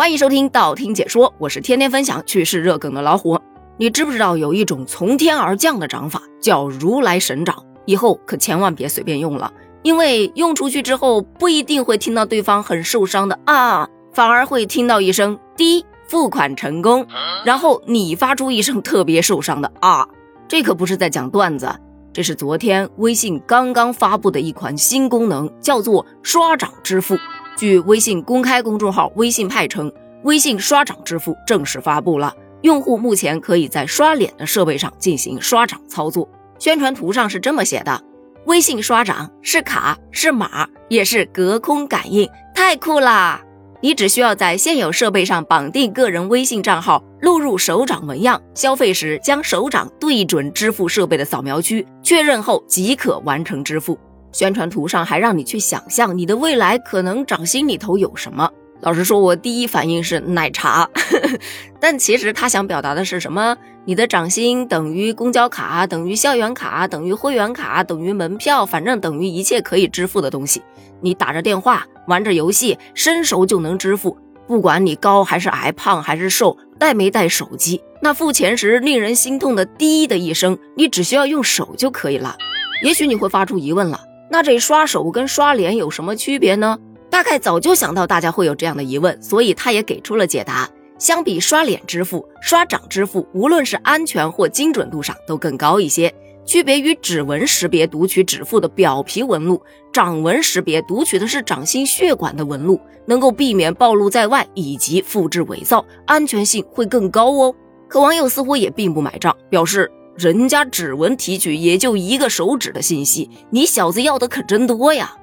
[0.00, 3.38] 欢迎收听道听解说，我是天天分享趣事热梗的老虎。
[3.76, 7.54] 你知不知道有一种从天而降的掌法叫如来神掌？
[7.84, 9.52] 以后可千万别随便用了，
[9.82, 17.06] 因为用出去之后不一定会听到对方很受伤的啊，反而会听到一声滴付款成功，
[17.44, 20.08] 然后你发出一声特别受伤的啊。
[20.48, 21.70] 这可不是在讲段子，
[22.10, 27.18] 这是昨天微信刚刚发布的一款新功能，叫做刷掌支付。
[27.60, 29.92] 据微信公开公众号“微信派”称，
[30.22, 36.26] 微信刷掌支付正式发布了，用户目前可以在刷脸的设备上进行刷掌操作。
[36.58, 38.02] 宣传图上是这么写的
[38.48, 43.42] ：“微信刷掌是卡，是码，也是隔空感应，太酷啦！
[43.82, 53.98] 你只需要在现有设备上绑定个人微信账号，录入手掌纹样，消费时将手掌对准支付设备的扫描区，确认后即可完成支付。”
[54.32, 58.50] 宣传图上还让你去想象你的未来可能掌心里头有什么。
[58.80, 60.88] 老实说，我第一反应是奶茶，
[61.78, 63.56] 但其实他想表达的是什么？
[63.84, 70.62] 你的掌心等于公交卡，等于校园卡，等于会员卡，等于门票，反正等于一切可以支付的东西。
[71.00, 74.16] 你打着电话，玩着游戏，伸手就能支付。
[74.46, 82.36] 不管你高还是矮，胖还是瘦，带没带手机，那付钱时令人心痛的滴的一声，你只需要用手就可以了。
[82.82, 84.00] 也许你会发出疑问了。
[84.32, 86.78] 那这刷手跟刷脸有什么区别呢？
[87.10, 90.70] 大概早就想到大家会有这样的疑问，所以他也给出了解答。
[90.98, 96.14] 相比刷脸支付，刷掌支付无论是安全或精准度上都更高一些。
[96.46, 99.60] 区别于指纹识别读取指腹的表皮纹路，
[99.92, 107.54] 掌纹识别读取的是掌心血管的纹路，能够避免暴露在外以及复制伪造，安全性会更高哦。
[107.88, 109.90] 可网友似乎也并不买账，表示。
[110.20, 115.14] 人家指纹提取也就一个手指的信息，你小子要的可真多呀！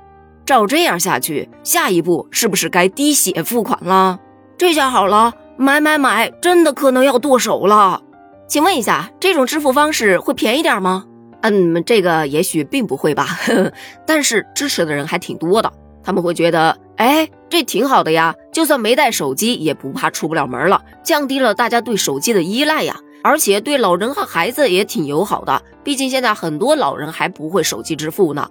[0.44, 4.20] 照这样下去，下一步是不是该滴血付款了？
[4.58, 8.02] 这下好了，买买买，真的可能要剁手了。
[8.48, 11.06] 请问一下，这种支付方式会便宜点吗？
[11.42, 13.74] 嗯，这个也许并不会吧，呵 呵
[14.08, 15.72] 但是支持的人还挺多的。
[16.04, 22.96] 他们会觉得，哎，这挺好的呀，就算没带手机，也不怕出不了门了，降低了大家对手机的依赖呀。
[23.24, 28.50] 而且对老人和孩子也挺友好的，毕竟现在很多老人还不会手机支付呢。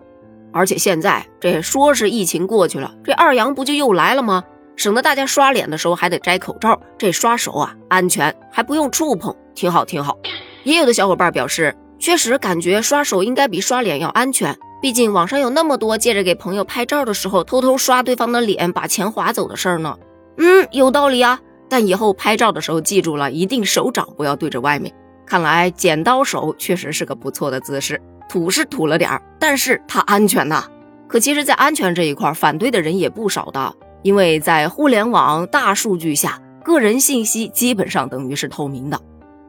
[0.52, 4.42] 而且现在这说是疫情过去了，这二阳不就又来了吗？
[4.74, 10.18] 省得大家刷脸的时候还得摘口罩，这刷手啊安全，还不用触碰，挺好挺好。
[10.64, 19.96] 也有的小伙伴表示，确实感觉刷手应该比刷脸要安全，毕竟网上有那么多借着给朋友拍照的时候偷偷刷对方的脸把钱划走的事儿呢。
[20.36, 21.40] 嗯，有道理啊。
[21.68, 24.92] 但以后拍照的时候，记住了一定手掌不要对着外面。
[25.26, 30.64] 看来剪刀手确实是个不错的姿势，土是土了点儿，但是它安全呐。
[31.08, 33.74] 可其实，在安全这一块，反对的人也不少的。
[34.02, 39.00] 因为在互联网大数据下，个人信息基本上等于是透明的。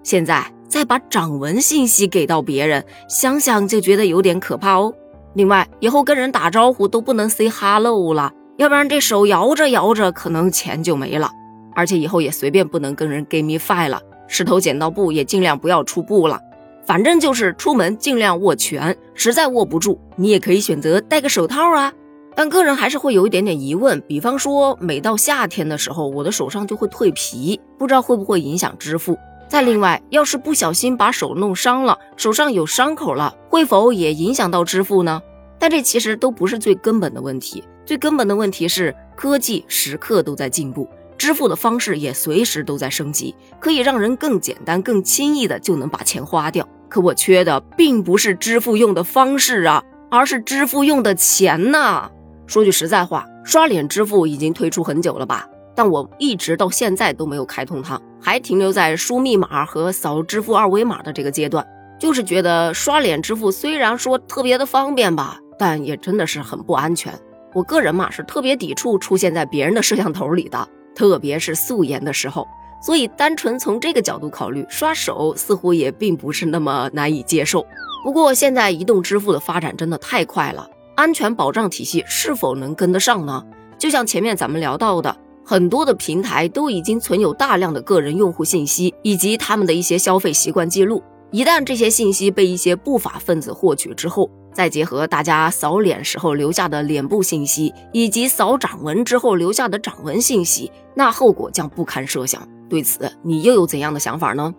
[0.03, 4.93] 现在再把掌纹信息给到别人，想想就觉得有点可怕哦。
[5.33, 11.29] 另外，以后跟人打招呼都不能 say hello 了，要不然这手摇着摇着，可能钱就没了。
[11.77, 16.41] 而且以后也随便不能跟人 give me five 了，石头剪刀布也尽量不要出布了。
[16.87, 21.93] 反正就是出门尽量握拳，实在握不住，你也可以选择戴个手套啊。
[22.33, 29.15] 但个人还是会有一点点疑问，比方说每到夏天的时候，我的手上就会蜕皮，不知道会不会影响支付。
[29.47, 35.21] 再另外，要是不小心把手弄伤了，手上有伤口了，会否也影响到支付呢？
[35.59, 40.87] 但这其实都不是最根本的问题，最根本的问题是科技时刻都在进步。
[41.17, 46.67] 支付的方式也随时都在升级，可以让人更简单、更轻易的就能把钱花掉。
[46.89, 52.09] 可我缺的并不是支付用的方式啊，而是支付用的钱呐。
[52.45, 55.45] 说句实在话，刷脸支付已经推出很久了吧？
[55.75, 61.65] 但我一直到现在都没有开通它，还停留在输密码和扫支付二维码的这个阶段。
[61.99, 67.13] 就是觉得刷脸支付虽然说特别的方便吧，但也真的是很不安全。
[67.53, 70.67] 我个人嘛是特别抵触出现在别人的摄像头里的。
[70.97, 72.47] 特别是素颜的时候，
[72.81, 77.63] 所以单纯从这个角度考虑，刷手似乎也并不是那么难以接受。
[78.03, 83.45] 不过现在移动支付的发展真的太快了，安全保障体系是否能跟得上呢？
[83.77, 102.47] 就像前面咱们聊到的，很多的平台都已经存有大量的个人用户信息以及他们的一些消费习惯记录，一旦这些信息被一些不法分子获取之后，再结合大家扫脸时候留下的脸部信息，以及扫掌纹之后留下的掌纹信息，那后果将不堪设想。
[102.69, 104.53] 对此，你又有怎样的想法呢？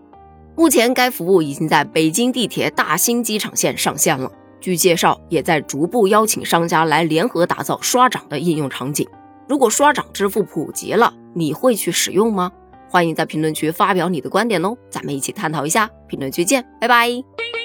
[0.56, 4.30] 目前，该服务已经在北京地铁大兴机场线上线了。
[4.60, 9.08] 据介绍，也在逐步邀请商家来联合打造刷掌的应用场景。
[9.48, 12.50] 如果刷掌支付普及了，你会去使用吗？
[12.90, 15.88] 欢迎在评论区发表你的观点哦，咱们一起探讨一下。
[16.08, 17.57] 评论区见，拜拜。